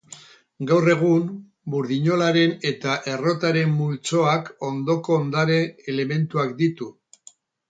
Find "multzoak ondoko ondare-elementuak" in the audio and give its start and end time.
3.83-6.59